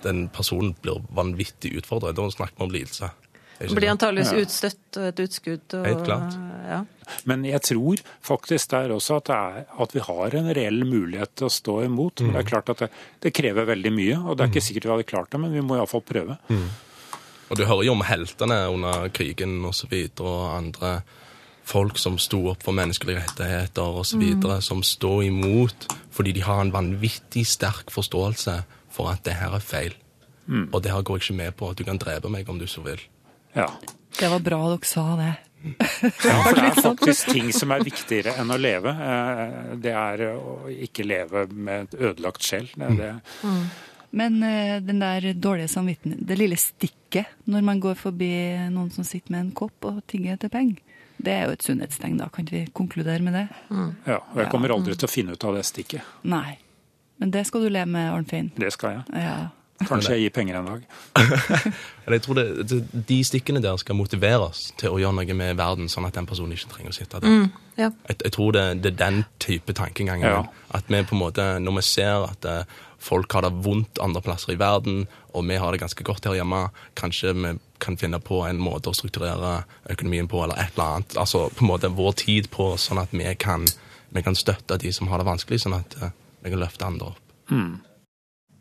[0.07, 2.14] den personen blir vanvittig utfordret.
[2.14, 3.11] Da snakker vi om lidelse.
[3.58, 4.42] Blir antageligvis Ja.
[4.44, 5.74] utstøtt og et utskudd.
[5.78, 6.34] Og, Helt klart.
[6.68, 6.84] Ja.
[7.24, 11.34] Men jeg tror faktisk der også at, det er, at vi har en reell mulighet
[11.36, 12.20] til å stå imot.
[12.20, 12.90] Men det er klart at det,
[13.22, 15.62] det krever veldig mye, og det er ikke sikkert vi hadde klart det, men vi
[15.64, 16.36] må iallfall prøve.
[17.48, 21.02] Og du hører jo om heltene under krigen og så videre, og andre
[21.66, 26.42] folk som sto opp for menneskelige rettigheter og så videre, som står imot fordi de
[26.46, 29.94] har en vanvittig sterk forståelse for at det her er feil.
[30.46, 30.68] Mm.
[30.72, 31.72] Og det her går jeg ikke med på.
[31.74, 33.00] Du kan drepe meg om du så vil.
[33.56, 33.70] Ja.
[34.20, 35.32] Det var bra dere sa det.
[35.66, 38.92] Ja, for det er faktisk ting som er viktigere enn å leve.
[38.92, 42.68] Eh, Det er å ikke leve med et ødelagt sjel.
[42.76, 43.12] Det er det.
[44.16, 48.30] Men eh, den der dårlige samvittigheten, det lille stikket når man går forbi
[48.72, 50.78] noen som sitter med en kopp og tigger etter penger,
[51.16, 52.28] det er jo et sunnhetstegn, da.
[52.28, 53.46] Kan ikke vi konkludere med det?
[54.06, 56.04] Ja, og jeg kommer aldri til å finne ut av det stikket.
[56.28, 56.58] Nei.
[57.16, 58.50] Men det skal du leve med, Arnfinn.
[58.60, 59.22] Det skal jeg.
[59.24, 59.38] Ja.
[59.84, 60.84] Kanskje jeg gir penger en dag.
[62.06, 62.76] Jeg tror det, det,
[63.08, 66.54] De stikkene der skal motiveres til å gjøre noe med verden, sånn at den personen
[66.54, 67.26] ikke trenger å sitte der.
[67.26, 67.88] Mm, ja.
[68.06, 70.24] jeg, jeg tror det, det er den type tankegangen.
[70.24, 70.44] Ja.
[70.76, 74.22] At vi på en måte, når vi ser at eh, folk har det vondt andre
[74.24, 78.22] plasser i verden, og vi har det ganske godt her hjemme, kanskje vi kan finne
[78.22, 79.58] på en måte å strukturere
[79.92, 81.18] økonomien på, eller et eller annet.
[81.20, 83.66] Altså på en måte vår tid på, sånn at vi kan,
[84.14, 86.14] vi kan støtte de som har det vanskelig, sånn at eh,
[86.46, 87.24] vi kan løfte andre opp.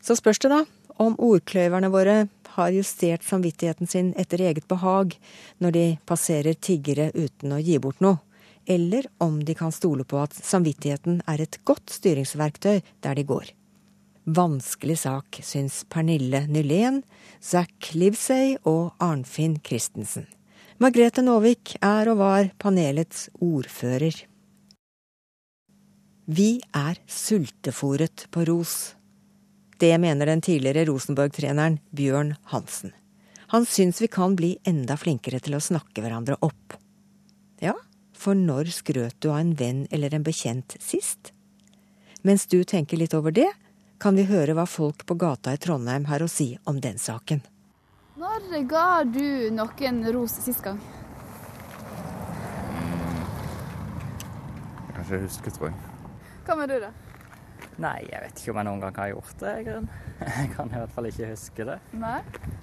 [0.06, 0.64] Så spørs det da
[1.02, 2.16] om ordkløyverne våre
[2.56, 5.16] har justert samvittigheten sin etter eget behag
[5.60, 8.22] når de passerer tiggere uten å gi bort noe,
[8.66, 13.52] eller om de kan stole på at samvittigheten er et godt styringsverktøy der de går.
[14.26, 17.04] Vanskelig sak, syns Pernille Nylén,
[17.38, 20.26] Zack Livsey og Arnfinn Christensen.
[20.82, 24.18] Margrethe Nåvik er og var panelets ordfører.
[26.26, 28.95] Vi er sultefòret på ros.
[29.78, 32.92] Det mener den tidligere Rosenborg-treneren Bjørn Hansen.
[33.52, 36.78] Han syns vi kan bli enda flinkere til å snakke hverandre opp.
[37.60, 37.74] Ja,
[38.16, 41.32] for når skrøt du av en venn eller en bekjent sist?
[42.24, 43.50] Mens du tenker litt over det,
[44.00, 47.44] kan vi høre hva folk på gata i Trondheim har å si om den saken.
[48.16, 50.80] Når ga du noen ros sist gang?
[54.96, 55.76] Kanskje jeg husker, tror jeg.
[56.46, 56.90] Hva med du, da?
[57.82, 59.54] Nei, jeg vet ikke om jeg noen gang har gjort det.
[60.26, 61.76] Jeg kan i hvert fall ikke huske det.
[62.00, 62.20] Nei.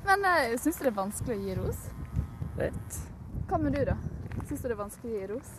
[0.08, 1.84] Men uh, syns du det er vanskelig å gi ros?
[2.58, 3.02] Litt.
[3.50, 3.98] Hva med du, da?
[4.48, 5.52] Syns du det er vanskelig å gi ros?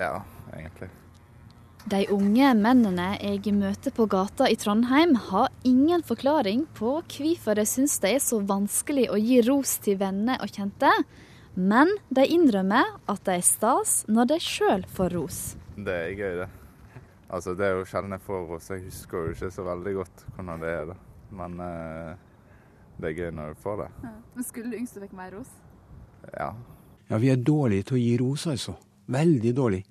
[0.00, 0.14] Ja,
[0.54, 0.88] egentlig.
[1.86, 7.66] De unge mennene jeg møter på gata i Trondheim, har ingen forklaring på hvorfor de
[7.68, 10.90] syns det er så vanskelig å gi ros til venner og kjente,
[11.54, 15.40] men de innrømmer at det er stas når de sjøl får ros.
[15.76, 16.48] Det er gøy, det.
[17.30, 18.70] Altså, Det er jo sjelden jeg får ros.
[18.70, 20.86] Jeg husker jo ikke så veldig godt hvordan det er.
[20.92, 20.96] da.
[21.30, 22.14] Men eh,
[23.00, 23.88] det er gøy når du får det.
[24.02, 24.14] Ja.
[24.34, 25.50] Men skulle du yngste fikk mer ros?
[26.32, 26.52] Ja.
[27.10, 28.76] Ja, vi er dårlige til å gi ros, altså.
[29.06, 29.84] Veldig dårlige.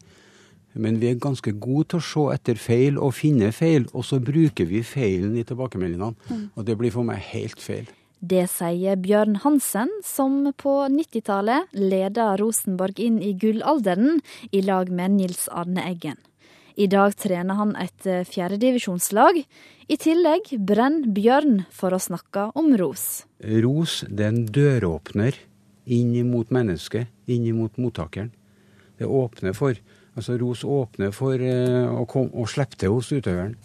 [0.76, 4.20] Men vi er ganske gode til å se etter feil og finne feil, og så
[4.20, 6.16] bruker vi feilen i tilbakemeldingene.
[6.28, 6.50] Mm.
[6.52, 7.88] Og det blir for meg helt feil.
[8.26, 14.20] Det sier Bjørn Hansen, som på 90-tallet leda Rosenborg inn i gullalderen
[14.52, 16.18] i lag med Nils Arne Eggen.
[16.76, 19.42] I dag trener han et eh, fjerdedivisjonslag.
[19.88, 23.24] I tillegg brenner Bjørn for å snakke om ros.
[23.64, 25.38] Ros det er en døråpner
[25.86, 28.34] inn mot mennesket, inn mot mottakeren.
[29.00, 29.80] Det åpner for
[30.16, 33.58] Altså ros åpner for eh, å, kom, å slippe til hos utøveren.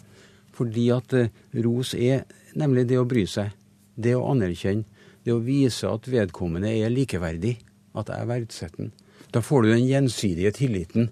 [0.51, 1.29] Fordi at eh,
[1.63, 2.25] ros er
[2.59, 3.53] nemlig det å bry seg.
[3.95, 4.83] Det å anerkjenne.
[5.23, 7.53] Det å vise at vedkommende er likeverdig.
[7.95, 8.91] At jeg verdsetter den.
[9.31, 11.07] Da får du den gjensidige tilliten.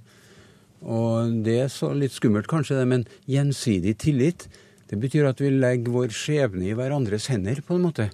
[0.81, 4.47] Og det er så litt skummelt kanskje, det, men gjensidig tillit,
[4.89, 8.09] det betyr at vi legger vår skjebne i hverandres hender, på en måte.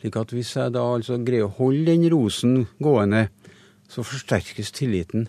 [0.00, 3.26] Slik at hvis jeg da altså greier å holde den rosen gående,
[3.90, 5.26] så forsterkes tilliten.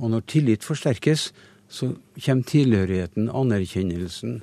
[0.00, 1.28] Og når tillit forsterkes,
[1.72, 1.92] så
[2.24, 4.40] kommer tilhørigheten, anerkjennelsen.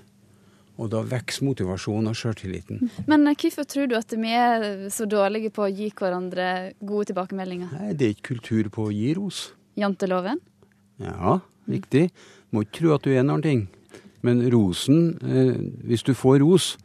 [0.80, 2.86] Og da vokser motivasjonen og sjøltilliten.
[3.10, 6.46] Men eh, hvorfor tror du at vi er så dårlige på å gi hverandre
[6.80, 7.74] gode tilbakemeldinger?
[7.76, 9.50] Nei, det er ikke kultur på å gi ros.
[9.80, 10.40] Janteloven?
[11.00, 12.10] Ja, riktig.
[12.52, 13.68] Må ikke tro at du er noen ting.
[14.26, 15.56] Men rosen, eh,
[15.88, 16.78] hvis du får ros,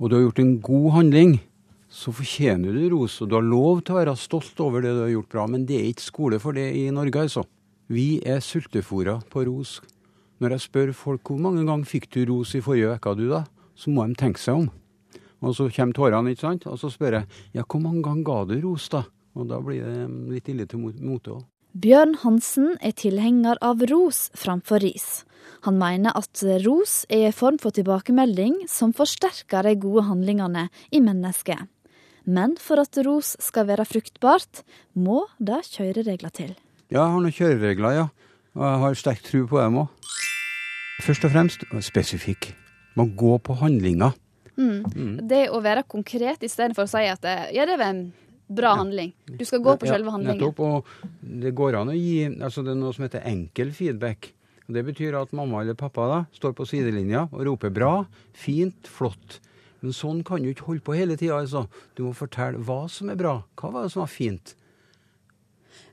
[0.00, 1.40] og du har gjort en god handling,
[1.88, 3.20] så fortjener du ros.
[3.22, 5.66] Og du har lov til å være stolt over det du har gjort bra, men
[5.66, 7.44] det er ikke skole for det i Norge, altså.
[7.86, 9.80] Vi er sultefòra på ros.
[10.40, 13.44] Når jeg spør folk hvor mange ganger fikk du ros i forrige uke, du da,
[13.76, 14.70] så må de tenke seg om.
[15.44, 16.66] Og så kommer tårene, ikke sant.
[16.66, 19.04] Og så spør jeg ja, hvor mange ganger ga du ros, da?
[19.34, 21.44] Og da blir det litt ille til mote òg.
[21.74, 25.24] Bjørn Hansen er tilhenger av ros framfor ris.
[25.66, 31.00] Han mener at ros er en form for tilbakemelding som forsterker de gode handlingene i
[31.02, 31.66] mennesket.
[32.30, 34.62] Men for at ros skal være fruktbart,
[34.94, 36.54] må det kjøreregler til.
[36.94, 38.08] Ja, jeg har noen kjøreregler, ja.
[38.54, 40.10] Og jeg har sterk tro på dem òg.
[41.02, 42.52] Først og fremst spesifikk.
[42.94, 44.14] Man går på handlinger.
[44.54, 45.26] Mm.
[45.26, 48.04] Det å være konkret istedenfor å si at det, ja, det er
[48.46, 49.12] bra handling.
[49.26, 50.40] Du skal gå på Ja, selve handlingen.
[50.40, 50.60] Nettopp.
[50.60, 50.86] Og
[51.20, 54.32] det går an å gi altså Det er noe som heter enkel feedback.
[54.68, 58.88] Og Det betyr at mamma eller pappa da står på sidelinja og roper 'bra', 'fint',
[58.88, 59.40] 'flott'.
[59.82, 61.36] Men sånn kan du ikke holde på hele tida.
[61.36, 61.68] Altså.
[61.94, 63.44] Du må fortelle hva som er bra.
[63.54, 64.54] Hva var det som var fint?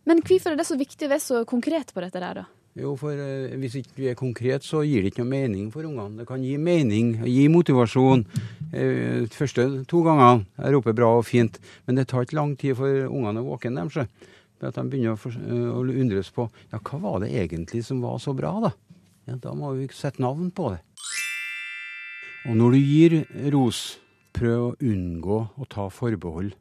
[0.06, 2.46] Men hvorfor er det så viktig å være så konkret på dette der, da?
[2.80, 5.84] Jo, for eh, hvis ikke du er konkret, så gir det ikke noe mening for
[5.84, 6.22] ungene.
[6.22, 8.24] Det kan gi mening, gi motivasjon.
[8.72, 12.78] Eh, første to gangene jeg roper bra og fint, men det tar ikke lang tid
[12.80, 13.92] for ungene å våkne dem.
[13.92, 18.00] For at de begynner å, eh, å undres på ja, hva var det egentlig som
[18.00, 18.72] var så bra, da?
[19.28, 20.80] Ja, Da må vi sette navn på det.
[22.48, 24.00] Og når du gir ros,
[24.34, 26.56] prøv å unngå å ta forbehold.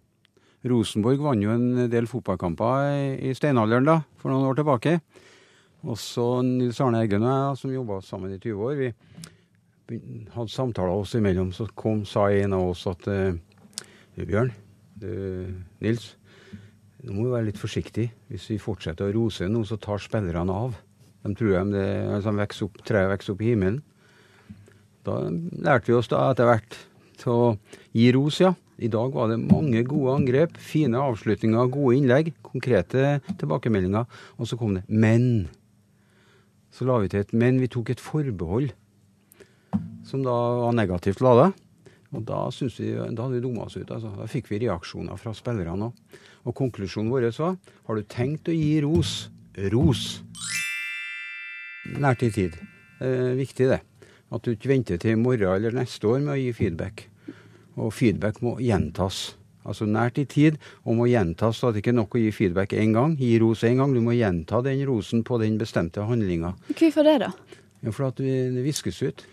[0.66, 4.98] Rosenborg vant jo en del fotballkamper i steinalderen da, for noen år tilbake.
[5.80, 10.00] Også Nils Arne Eggen og jeg, som jobba sammen i 20 år, vi
[10.34, 11.54] hadde samtaler oss imellom.
[11.56, 13.38] Så kom, sa en av oss at eh,
[14.16, 14.52] du Bjørn,
[15.00, 15.10] du
[15.80, 16.12] Nils,
[17.00, 18.10] nå må vi være litt forsiktig.
[18.28, 20.76] Hvis vi fortsetter å rose nå, så tar spillerne av.
[21.24, 23.80] De tror de det, altså, de vokser opp, treet vokser opp i himmelen.
[25.08, 25.16] Da
[25.64, 26.76] lærte vi oss da etter hvert
[27.20, 27.46] til å
[27.96, 28.52] gi ros, ja.
[28.80, 34.06] I dag var det mange gode angrep, fine avslutninger, gode innlegg, konkrete tilbakemeldinger.
[34.40, 35.48] Og så kom det 'men'.
[36.80, 37.60] Så la vi til et 'men'.
[37.60, 38.70] Vi tok et forbehold
[40.02, 41.52] som da var negativt lada.
[42.16, 43.90] Og da, synes vi, da hadde vi dumma oss ut.
[43.90, 44.08] Altså.
[44.16, 45.92] Da fikk vi reaksjoner fra spillerne òg.
[46.48, 49.28] Og konklusjonen vår var har du tenkt å gi ros,
[49.70, 50.22] ros.
[52.00, 52.56] Nært i tid.
[52.98, 53.82] Er viktig, det.
[54.32, 57.10] At du ikke venter til i morgen eller neste år med å gi feedback.
[57.76, 59.36] Og feedback må gjentas.
[59.68, 60.56] Altså nært i tid,
[60.88, 61.60] og må gjentas.
[61.60, 63.16] Så det ikke er nok å gi feedback én gang.
[63.20, 63.92] Gi ros én gang.
[63.94, 66.54] Du må gjenta den rosen på den bestemte handlinga.
[66.72, 67.32] Hvorfor det, da?
[67.84, 69.24] Ja, for at det viskes ut.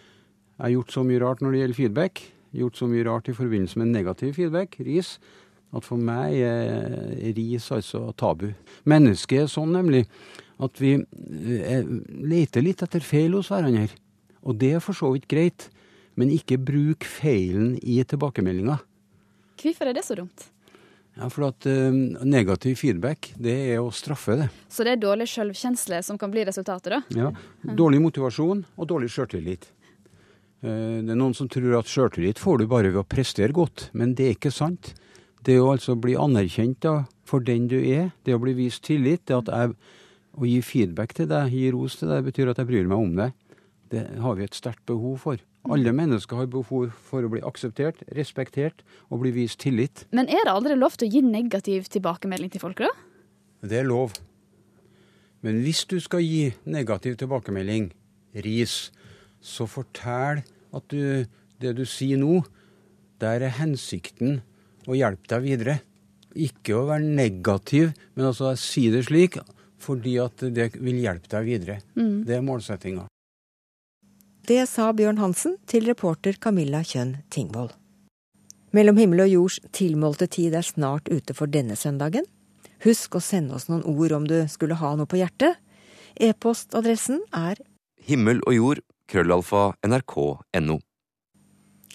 [0.57, 2.23] Jeg har gjort så mye rart når det gjelder feedback.
[2.57, 5.17] Gjort så mye rart i forbindelse med negativ feedback, ris,
[5.75, 8.49] at for meg er ris altså tabu.
[8.87, 10.05] Mennesket er sånn nemlig
[10.63, 11.89] at vi eh,
[12.31, 13.91] leter litt etter feil hos hverandre.
[14.47, 15.67] Og det er for så vidt greit,
[16.17, 18.79] men ikke bruk feilen i tilbakemeldinga.
[19.57, 20.47] Hvorfor er det så dumt?
[21.17, 21.93] Ja, for at uh,
[22.27, 24.51] negativ feedback, det er å straffe det.
[24.69, 26.99] Så det er dårlig selvkjensle som kan bli resultatet, da?
[27.17, 27.31] Ja.
[27.77, 29.65] Dårlig motivasjon og dårlig sjøltillit.
[30.61, 33.89] Uh, Det er noen som tror at sjøltillit får du bare ved å prestere godt,
[33.97, 34.93] men det er ikke sant.
[35.47, 39.25] Det å altså bli anerkjent da, for den du er, det å bli vist tillit,
[39.25, 39.73] det at jeg,
[40.37, 43.13] å gi feedback til deg, gi ros til deg, betyr at jeg bryr meg om
[43.17, 43.33] deg.
[43.89, 45.41] Det har vi et sterkt behov for.
[45.73, 50.05] Alle mennesker har behov for å bli akseptert, respektert og bli vist tillit.
[50.15, 52.91] Men er det aldri lov til å gi negativ tilbakemelding til folk, da?
[53.67, 54.15] Det er lov.
[55.45, 57.91] Men hvis du skal gi negativ tilbakemelding,
[58.45, 58.77] ris,
[59.41, 60.43] så fortell
[60.75, 61.25] at du,
[61.61, 62.41] det du sier nå,
[63.21, 64.41] der er hensikten
[64.87, 65.77] å hjelpe deg videre.
[66.37, 69.39] Ikke å være negativ, men altså si det slik
[69.81, 71.77] fordi at det vil hjelpe deg videre.
[71.97, 72.25] Mm.
[72.25, 73.05] Det er målsettinga.
[74.47, 77.67] Det sa Bjørn Hansen til reporter Camilla Kjønn Tingvoll.
[78.71, 82.23] Mellom himmel og jords tilmålte tid er snart ute for denne søndagen.
[82.85, 85.59] Husk å sende oss noen ord om du skulle ha noe på hjertet.
[86.15, 87.59] E-postadressen er
[88.07, 90.79] Himmel og jord, krøllalfa, nrk.no.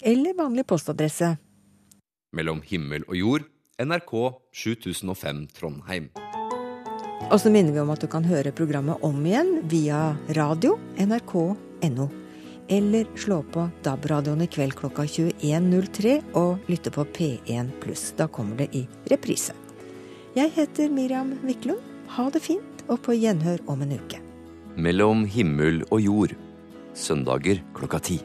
[0.03, 1.33] eller vanlig postadresse.
[2.37, 3.51] Mellom himmel og jord,
[3.81, 4.13] NRK
[4.53, 6.11] 7005 Trondheim.
[7.31, 12.13] Og så minner vi om at du kan høre programmet om igjen via radio nrk.no.
[12.67, 18.13] Eller slå på DAB-radioen i kveld klokka 21.03 og lytte på P1 pluss.
[18.17, 19.55] Da kommer det i reprise.
[20.37, 21.81] Jeg heter Miriam Wiklund.
[22.15, 24.19] Ha det fint, og på gjenhør om en uke.
[24.75, 26.35] Mellom himmel og jord.
[26.93, 28.19] Søndager klokka ti.